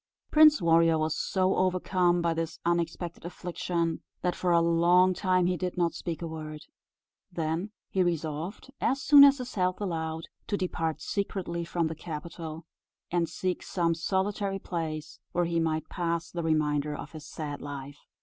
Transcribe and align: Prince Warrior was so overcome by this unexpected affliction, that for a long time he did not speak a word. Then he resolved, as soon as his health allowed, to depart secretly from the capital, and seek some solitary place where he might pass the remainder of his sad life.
Prince 0.31 0.63
Warrior 0.63 0.97
was 0.97 1.15
so 1.15 1.55
overcome 1.57 2.23
by 2.23 2.33
this 2.33 2.57
unexpected 2.65 3.23
affliction, 3.23 4.01
that 4.23 4.33
for 4.35 4.51
a 4.51 4.59
long 4.59 5.13
time 5.13 5.45
he 5.45 5.55
did 5.57 5.77
not 5.77 5.93
speak 5.93 6.23
a 6.23 6.27
word. 6.27 6.65
Then 7.31 7.69
he 7.87 8.01
resolved, 8.01 8.71
as 8.81 8.99
soon 8.99 9.23
as 9.23 9.37
his 9.37 9.53
health 9.53 9.79
allowed, 9.79 10.25
to 10.47 10.57
depart 10.57 11.01
secretly 11.01 11.63
from 11.63 11.85
the 11.85 11.93
capital, 11.93 12.65
and 13.11 13.29
seek 13.29 13.61
some 13.61 13.93
solitary 13.93 14.57
place 14.57 15.19
where 15.33 15.45
he 15.45 15.59
might 15.59 15.87
pass 15.87 16.31
the 16.31 16.41
remainder 16.41 16.95
of 16.95 17.11
his 17.11 17.27
sad 17.27 17.61
life. 17.61 17.99